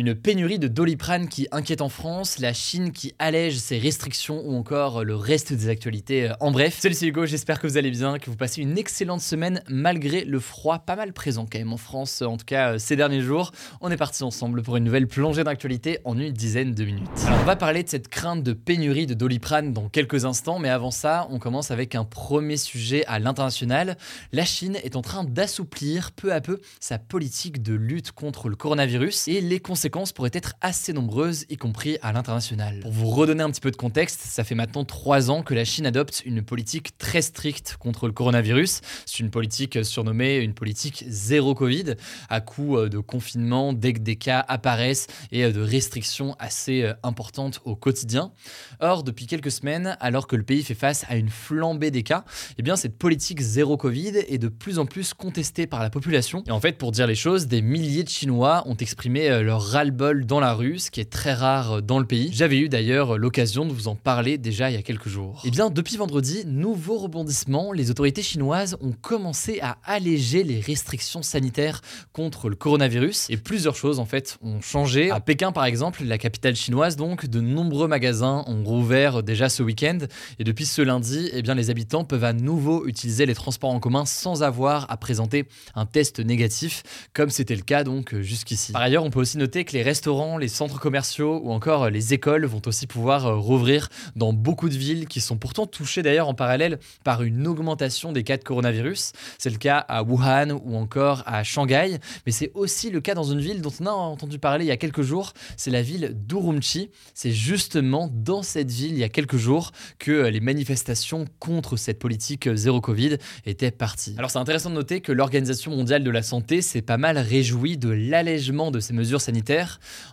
[0.00, 4.54] Une pénurie de doliprane qui inquiète en France, la Chine qui allège ses restrictions ou
[4.56, 6.32] encore le reste des actualités.
[6.40, 9.20] En bref, salut c'est Hugo, j'espère que vous allez bien, que vous passez une excellente
[9.20, 12.96] semaine malgré le froid pas mal présent quand même en France, en tout cas ces
[12.96, 13.52] derniers jours.
[13.82, 17.06] On est parti ensemble pour une nouvelle plongée d'actualité en une dizaine de minutes.
[17.26, 20.70] Alors on va parler de cette crainte de pénurie de doliprane dans quelques instants, mais
[20.70, 23.98] avant ça, on commence avec un premier sujet à l'international.
[24.32, 28.56] La Chine est en train d'assouplir peu à peu sa politique de lutte contre le
[28.56, 32.80] coronavirus et les conséquences pourraient être assez nombreuses, y compris à l'international.
[32.80, 35.64] Pour vous redonner un petit peu de contexte, ça fait maintenant trois ans que la
[35.64, 38.80] Chine adopte une politique très stricte contre le coronavirus.
[39.06, 41.94] C'est une politique surnommée une politique zéro Covid,
[42.28, 46.82] à coup euh, de confinement dès que des cas apparaissent et euh, de restrictions assez
[46.82, 48.32] euh, importantes au quotidien.
[48.80, 52.24] Or, depuis quelques semaines, alors que le pays fait face à une flambée des cas,
[52.58, 56.42] eh bien cette politique zéro Covid est de plus en plus contestée par la population.
[56.46, 60.26] Et en fait, pour dire les choses, des milliers de Chinois ont exprimé leur ras-le-bol
[60.26, 62.30] dans la rue, ce qui est très rare dans le pays.
[62.32, 65.40] J'avais eu d'ailleurs l'occasion de vous en parler déjà il y a quelques jours.
[65.44, 70.60] Et eh bien, depuis vendredi, nouveau rebondissement, les autorités chinoises ont commencé à alléger les
[70.60, 71.82] restrictions sanitaires
[72.12, 75.10] contre le coronavirus et plusieurs choses en fait ont changé.
[75.12, 79.62] À Pékin par exemple, la capitale chinoise donc, de nombreux magasins ont rouvert déjà ce
[79.62, 79.98] week-end
[80.40, 83.78] et depuis ce lundi, eh bien les habitants peuvent à nouveau utiliser les transports en
[83.78, 85.46] commun sans avoir à présenter
[85.76, 86.82] un test négatif
[87.14, 88.72] comme c'était le cas donc jusqu'ici.
[88.72, 91.90] Par ailleurs, on peut aussi noter que les restaurants, les centres commerciaux ou encore euh,
[91.90, 96.02] les écoles vont aussi pouvoir euh, rouvrir dans beaucoup de villes qui sont pourtant touchées
[96.02, 99.12] d'ailleurs en parallèle par une augmentation des cas de coronavirus.
[99.38, 103.24] C'est le cas à Wuhan ou encore à Shanghai, mais c'est aussi le cas dans
[103.24, 106.14] une ville dont on a entendu parler il y a quelques jours, c'est la ville
[106.14, 106.90] d'Urumqi.
[107.14, 111.76] C'est justement dans cette ville il y a quelques jours que euh, les manifestations contre
[111.76, 113.16] cette politique zéro Covid
[113.46, 114.14] étaient parties.
[114.18, 117.76] Alors c'est intéressant de noter que l'Organisation mondiale de la santé s'est pas mal réjouie
[117.76, 119.49] de l'allègement de ces mesures sanitaires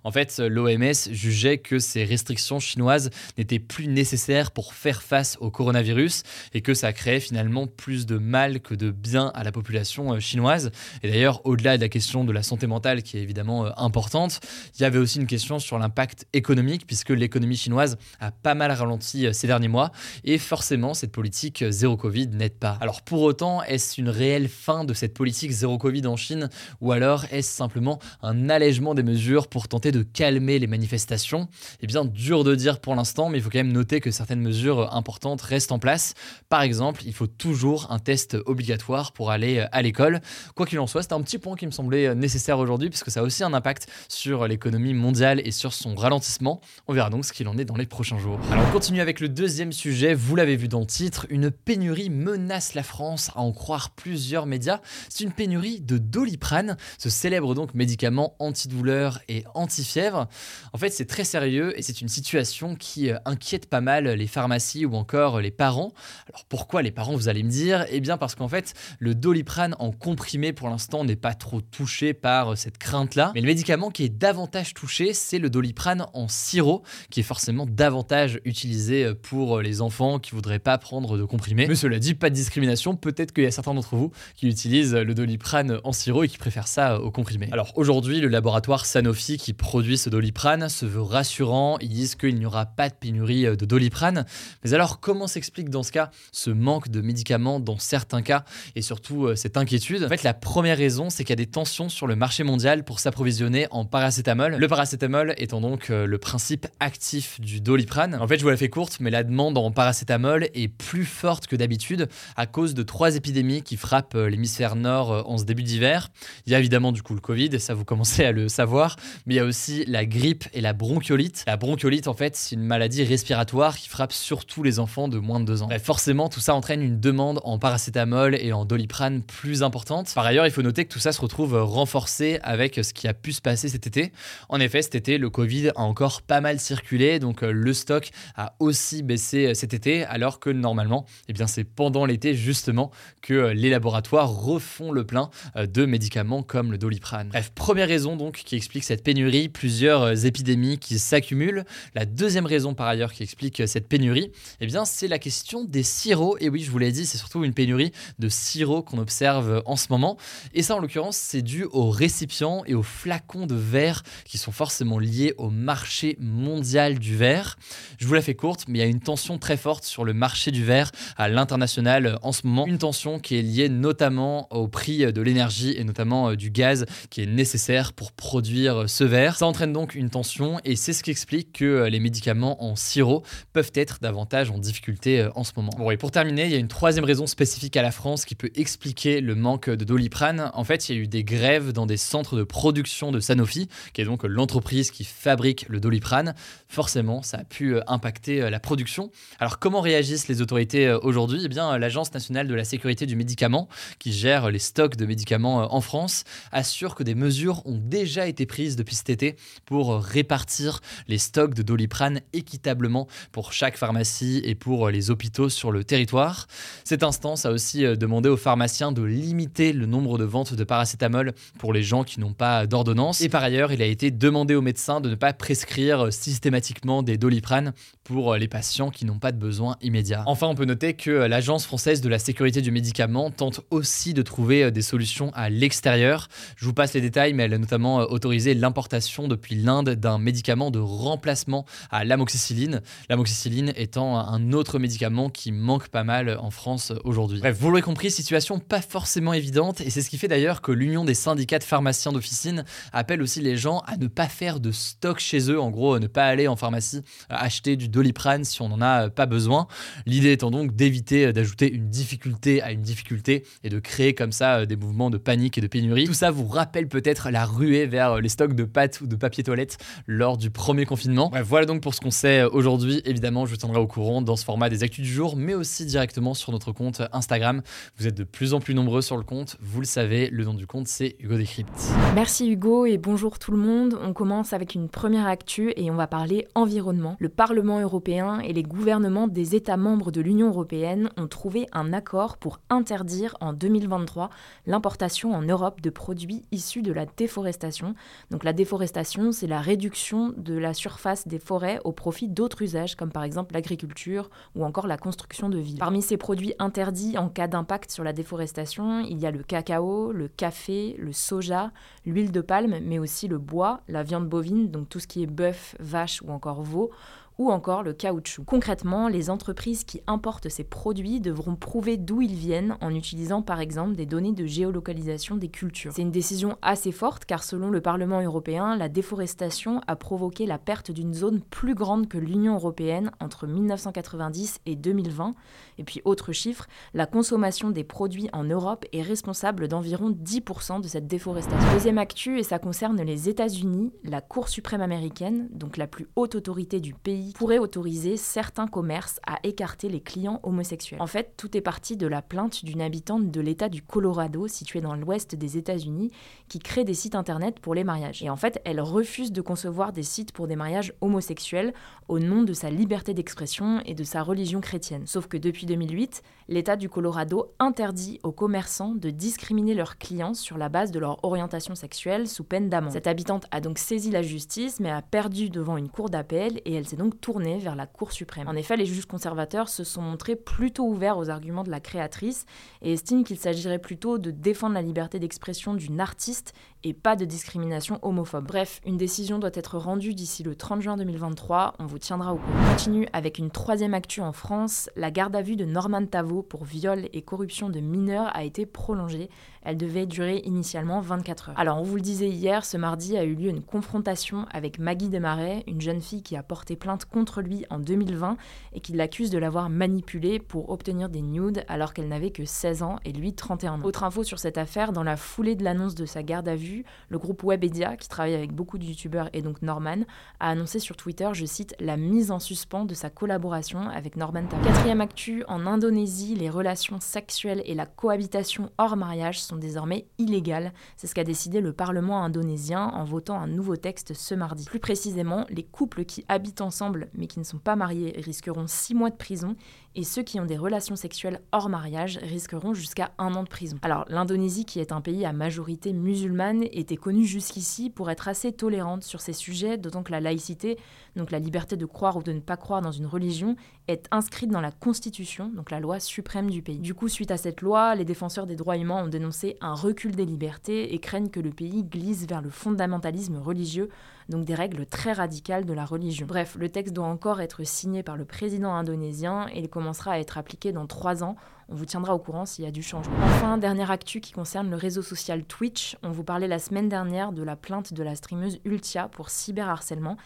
[0.03, 5.51] en fait, l'OMS jugeait que ces restrictions chinoises n'étaient plus nécessaires pour faire face au
[5.51, 10.13] coronavirus et que ça créait finalement plus de mal que de bien à la population
[10.13, 10.71] euh, chinoise.
[11.03, 14.39] Et d'ailleurs, au-delà de la question de la santé mentale qui est évidemment euh, importante,
[14.77, 18.71] il y avait aussi une question sur l'impact économique puisque l'économie chinoise a pas mal
[18.71, 19.91] ralenti euh, ces derniers mois
[20.23, 22.77] et forcément cette politique zéro Covid n'aide pas.
[22.81, 26.49] Alors pour autant, est-ce une réelle fin de cette politique zéro Covid en Chine
[26.81, 31.49] ou alors est-ce simplement un allègement des mesures pour tenter de calmer les manifestations
[31.81, 34.39] Eh bien, dur de dire pour l'instant, mais il faut quand même noter que certaines
[34.39, 36.13] mesures importantes restent en place.
[36.49, 40.21] Par exemple, il faut toujours un test obligatoire pour aller à l'école.
[40.55, 43.19] Quoi qu'il en soit, c'est un petit point qui me semblait nécessaire aujourd'hui, puisque ça
[43.19, 46.61] a aussi un impact sur l'économie mondiale et sur son ralentissement.
[46.87, 48.39] On verra donc ce qu'il en est dans les prochains jours.
[48.51, 50.13] Alors, on continue avec le deuxième sujet.
[50.13, 54.45] Vous l'avez vu dans le titre, une pénurie menace la France, à en croire plusieurs
[54.45, 54.79] médias.
[55.09, 60.27] C'est une pénurie de doliprane, ce célèbre donc médicament antidouleur et anti-fièvre.
[60.73, 64.27] En fait, c'est très sérieux et c'est une situation qui euh, inquiète pas mal les
[64.27, 65.93] pharmacies ou encore les parents.
[66.29, 67.85] Alors pourquoi les parents, vous allez me dire?
[67.89, 72.13] Eh bien parce qu'en fait, le doliprane en comprimé pour l'instant n'est pas trop touché
[72.13, 73.31] par euh, cette crainte-là.
[73.35, 77.65] Mais le médicament qui est davantage touché, c'est le doliprane en sirop, qui est forcément
[77.65, 81.67] davantage utilisé euh, pour les enfants qui voudraient pas prendre de comprimé.
[81.67, 82.95] Mais cela dit, pas de discrimination.
[82.95, 86.37] Peut-être qu'il y a certains d'entre vous qui utilisent le doliprane en sirop et qui
[86.37, 87.49] préfèrent ça au comprimé.
[87.51, 91.77] Alors aujourd'hui, le laboratoire Sanofi qui produit ce doliprane se veut rassurant.
[91.81, 94.25] Ils disent qu'il n'y aura pas de pénurie euh, de doliprane.
[94.63, 98.43] Mais alors, comment s'explique dans ce cas ce manque de médicaments dans certains cas
[98.75, 100.03] et surtout euh, cette inquiétude?
[100.03, 102.83] En fait, la première raison, c'est qu'il y a des tensions sur le marché mondial
[102.83, 104.55] pour s'approvisionner en paracétamol.
[104.55, 108.15] Le paracétamol étant donc euh, le principe actif du doliprane.
[108.15, 111.47] En fait, je vous la fais courte, mais la demande en paracétamol est plus forte
[111.47, 116.09] que d'habitude à cause de trois épidémies qui frappent l'hémisphère nord en ce début d'hiver.
[116.45, 119.35] Il y a évidemment du coup le Covid, ça vous commencez à le savoir, mais
[119.35, 121.43] il y a aussi la grippe et la bronchiolite.
[121.47, 125.39] La bronchiolite, en fait, c'est une maladie respiratoire qui frappe surtout les enfants de moins
[125.39, 125.67] de 2 ans.
[125.67, 130.13] Bref, forcément, tout ça entraîne une demande en paracétamol et en doliprane plus importante.
[130.13, 133.13] Par ailleurs, il faut noter que tout ça se retrouve renforcé avec ce qui a
[133.13, 134.11] pu se passer cet été.
[134.49, 138.09] En effet, cet été, le Covid a encore pas mal circulé, donc euh, le stock
[138.35, 142.91] a aussi baissé euh, cet été, alors que normalement, eh bien, c'est pendant l'été justement
[143.21, 147.29] que euh, les laboratoires refont le plein de médicaments comme le doliprane.
[147.29, 151.65] Bref, première raison donc qui explique cette pénurie, plusieurs épidémies qui s'accumulent.
[151.93, 154.31] La deuxième raison par ailleurs qui explique cette pénurie,
[154.61, 156.37] eh bien, c'est la question des sirops.
[156.39, 159.75] Et oui, je vous l'ai dit, c'est surtout une pénurie de sirops qu'on observe en
[159.75, 160.15] ce moment.
[160.53, 164.53] Et ça, en l'occurrence, c'est dû aux récipients et aux flacons de verre qui sont
[164.53, 167.57] forcément liés au marché mondial du verre.
[167.97, 170.13] Je vous la fais courte, mais il y a une tension très forte sur le
[170.13, 172.65] marché du verre à l'international en ce moment.
[172.67, 176.85] Une tension qui est liée notamment au prix de l'énergie et notamment euh, du gaz
[177.09, 178.66] qui est nécessaire pour produire
[179.03, 179.35] verre.
[179.35, 182.75] Ça entraîne donc une tension et c'est ce qui explique que euh, les médicaments en
[182.75, 183.23] sirop
[183.53, 185.71] peuvent être davantage en difficulté euh, en ce moment.
[185.99, 189.21] Pour terminer, il y a une troisième raison spécifique à la France qui peut expliquer
[189.21, 190.51] le manque de doliprane.
[190.53, 193.67] En fait, il y a eu des grèves dans des centres de production de Sanofi,
[193.93, 196.35] qui est donc l'entreprise qui fabrique le doliprane.
[196.67, 199.11] Forcément, ça a pu euh, impacter euh, la production.
[199.39, 201.41] Alors, comment réagissent les autorités euh, aujourd'hui?
[201.45, 203.67] Eh bien, l'Agence nationale de la sécurité du médicament,
[203.99, 208.45] qui gère les stocks de médicaments en France, assure que des mesures ont déjà été
[208.57, 214.89] depuis cet été pour répartir les stocks de doliprane équitablement pour chaque pharmacie et pour
[214.89, 216.47] les hôpitaux sur le territoire.
[216.83, 221.33] Cette instance a aussi demandé aux pharmaciens de limiter le nombre de ventes de paracétamol
[221.59, 223.21] pour les gens qui n'ont pas d'ordonnance.
[223.21, 227.17] Et par ailleurs, il a été demandé aux médecins de ne pas prescrire systématiquement des
[227.17, 230.23] doliprane pour les patients qui n'ont pas de besoin immédiat.
[230.25, 234.21] Enfin, on peut noter que l'Agence française de la sécurité du médicament tente aussi de
[234.21, 236.27] trouver des solutions à l'extérieur.
[236.55, 240.71] Je vous passe les détails, mais elle a notamment autorisé l'importation depuis l'Inde d'un médicament
[240.71, 242.81] de remplacement à l'amoxicilline.
[243.09, 247.39] L'amoxicilline étant un autre médicament qui manque pas mal en France aujourd'hui.
[247.39, 250.71] Bref, vous l'aurez compris, situation pas forcément évidente, et c'est ce qui fait d'ailleurs que
[250.71, 254.71] l'Union des syndicats de pharmaciens d'officine appelle aussi les gens à ne pas faire de
[254.71, 258.69] stock chez eux, en gros, ne pas aller en pharmacie acheter du doliprane si on
[258.69, 259.67] n'en a pas besoin.
[260.05, 264.65] L'idée étant donc d'éviter d'ajouter une difficulté à une difficulté et de créer comme ça
[264.65, 266.05] des mouvements de panique et de pénurie.
[266.05, 269.43] Tout ça vous rappelle peut-être la ruée vers les stocks de pâtes ou de papier
[269.43, 271.31] toilette lors du premier confinement.
[271.43, 273.01] voilà donc pour ce qu'on sait aujourd'hui.
[273.03, 275.87] Évidemment, je vous tiendrai au courant dans ce format des actus du jour, mais aussi
[275.87, 277.63] directement sur notre compte Instagram.
[277.97, 280.53] Vous êtes de plus en plus nombreux sur le compte, vous le savez, le nom
[280.53, 281.89] du compte c'est Hugo Décrypte.
[282.13, 283.97] Merci Hugo et bonjour tout le monde.
[284.03, 287.17] On commence avec une première actu et on va parler environnement.
[287.17, 291.91] Le Parlement européen et les gouvernements des États membres de l'Union européenne ont trouvé un
[291.91, 294.29] accord pour interdire en 2023
[294.67, 297.95] l'importation en Europe de produits issus de la déforestation.
[298.29, 302.95] Donc la déforestation, c'est la réduction de la surface des forêts au profit d'autres usages
[302.95, 305.79] comme par exemple l'agriculture ou encore la construction de villes.
[305.79, 310.11] Parmi ces produits interdits en cas d'impact sur la déforestation, il y a le cacao,
[310.11, 311.71] le café, le soja,
[312.05, 315.27] l'huile de palme, mais aussi le bois, la viande bovine, donc tout ce qui est
[315.27, 316.91] bœuf, vache ou encore veau,
[317.37, 318.43] ou encore le caoutchouc.
[318.45, 323.59] Concrètement, les entreprises qui importent ces produits devront prouver d'où ils viennent en utilisant par
[323.59, 325.91] exemple des données de géolocalisation des cultures.
[325.93, 330.57] C'est une décision assez forte car selon le Parlement européen, la déforestation a provoqué la
[330.57, 335.33] perte d'une zone plus grande que l'Union européenne entre 1990 et 2020.
[335.77, 340.87] Et puis autre chiffre, la consommation des produits en Europe est responsable d'environ 10% de
[340.87, 341.71] cette déforestation.
[341.73, 346.35] Deuxième actu, et ça concerne les États-Unis, la Cour suprême américaine, donc la plus haute
[346.35, 351.01] autorité du pays, pourrait autoriser certains commerces à écarter les clients homosexuels.
[351.01, 354.81] En fait, tout est parti de la plainte d'une habitante de l'État du Colorado, situé
[354.81, 356.11] dans l'ouest des États-Unis,
[356.47, 358.23] qui crée des sites internet pour les mariages.
[358.23, 361.73] Et en fait, elle refuse de concevoir des sites pour des mariages homosexuels
[362.07, 365.05] au nom de sa liberté d'expression et de sa religion chrétienne.
[365.05, 370.57] Sauf que depuis 2008, l'État du Colorado interdit aux commerçants de discriminer leurs clients sur
[370.57, 372.93] la base de leur orientation sexuelle sous peine d'amende.
[372.93, 376.73] Cette habitante a donc saisi la justice mais a perdu devant une cour d'appel et
[376.73, 378.47] elle s'est donc tournée vers la Cour suprême.
[378.47, 382.45] En effet, les juges conservateurs se sont montrés plutôt ouverts aux arguments de la créatrice
[382.81, 386.53] et estiment qu'il s'agirait plutôt de défendre la liberté d'expression d'une artiste
[386.93, 388.45] pas de discrimination homophobe.
[388.45, 392.37] Bref, une décision doit être rendue d'ici le 30 juin 2023, on vous tiendra au
[392.37, 392.57] courant.
[392.65, 396.43] On continue avec une troisième actu en France, la garde à vue de Norman Tavo
[396.43, 399.29] pour viol et corruption de mineurs a été prolongée.
[399.63, 401.59] Elle devait durer initialement 24 heures.
[401.59, 405.09] Alors, on vous le disait hier, ce mardi a eu lieu une confrontation avec Maggie
[405.09, 408.37] Desmarais, une jeune fille qui a porté plainte contre lui en 2020
[408.73, 412.81] et qui l'accuse de l'avoir manipulée pour obtenir des nudes alors qu'elle n'avait que 16
[412.83, 413.83] ans et lui 31 ans.
[413.83, 416.76] Autre info sur cette affaire, dans la foulée de l'annonce de sa garde à vue,
[417.09, 420.03] le groupe Webedia, qui travaille avec beaucoup de youtubeurs et donc Norman,
[420.39, 424.43] a annoncé sur Twitter, je cite, la mise en suspens de sa collaboration avec Norman.
[424.63, 430.73] Quatrième actu, en Indonésie, les relations sexuelles et la cohabitation hors mariage sont désormais illégales.
[430.95, 434.65] C'est ce qu'a décidé le Parlement indonésien en votant un nouveau texte ce mardi.
[434.65, 438.95] Plus précisément, les couples qui habitent ensemble mais qui ne sont pas mariés risqueront 6
[438.95, 439.55] mois de prison
[439.95, 443.77] et ceux qui ont des relations sexuelles hors mariage risqueront jusqu'à un an de prison.
[443.81, 448.51] Alors l'Indonésie, qui est un pays à majorité musulmane, était connue jusqu'ici pour être assez
[448.51, 450.77] tolérante sur ces sujets, d'autant que la laïcité,
[451.17, 453.55] donc la liberté de croire ou de ne pas croire dans une religion,
[453.87, 456.79] est inscrite dans la Constitution, donc la loi suprême du pays.
[456.79, 460.15] Du coup, suite à cette loi, les défenseurs des droits humains ont dénoncé un recul
[460.15, 463.89] des libertés et craignent que le pays glisse vers le fondamentalisme religieux,
[464.29, 466.27] donc des règles très radicales de la religion.
[466.27, 470.19] Bref, le texte doit encore être signé par le président indonésien et il commencera à
[470.19, 471.35] être appliqué dans trois ans.
[471.69, 473.15] On vous tiendra au courant s'il y a du changement.
[473.23, 475.97] Enfin, dernière actu qui concerne le réseau social Twitch.
[476.01, 480.17] On vous parlait la semaine dernière de la plainte de la streameuse Ultia pour cyberharcèlement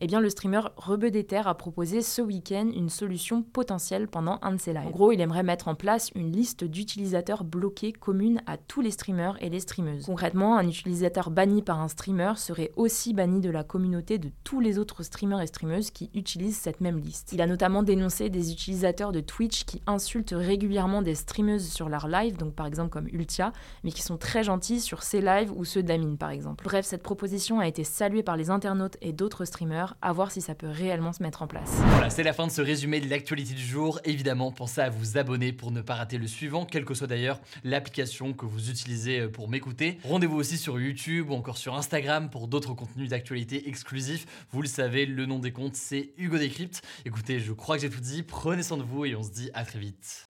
[0.00, 4.60] eh bien le streamer Rebeudeter a proposé ce week-end une solution potentielle pendant un de
[4.60, 4.86] ses lives.
[4.86, 8.90] En gros, il aimerait mettre en place une liste d'utilisateurs bloqués commune à tous les
[8.90, 10.06] streamers et les streameuses.
[10.06, 14.60] Concrètement, un utilisateur banni par un streamer serait aussi banni de la communauté de tous
[14.60, 17.32] les autres streamers et streameuses qui utilisent cette même liste.
[17.32, 22.08] Il a notamment dénoncé des utilisateurs de Twitch qui insultent régulièrement des streameuses sur leur
[22.08, 23.52] live, donc par exemple comme Ultia,
[23.84, 26.64] mais qui sont très gentils sur ses lives ou ceux d'Amine par exemple.
[26.64, 30.40] Bref, cette proposition a été saluée par les internautes et d'autres streamers à voir si
[30.40, 31.70] ça peut réellement se mettre en place.
[31.90, 34.00] Voilà, c'est la fin de ce résumé de l'actualité du jour.
[34.04, 37.40] Évidemment, pensez à vous abonner pour ne pas rater le suivant, quelle que soit d'ailleurs
[37.64, 39.98] l'application que vous utilisez euh, pour m'écouter.
[40.04, 44.26] Rendez-vous aussi sur YouTube ou encore sur Instagram pour d'autres contenus d'actualité exclusifs.
[44.52, 46.82] Vous le savez, le nom des comptes, c'est Hugo Décrypte.
[47.04, 48.22] Écoutez, je crois que j'ai tout dit.
[48.22, 50.29] Prenez soin de vous et on se dit à très vite.